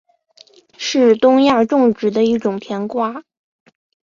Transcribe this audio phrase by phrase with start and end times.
[0.79, 3.23] 是东亚种植的一种甜瓜。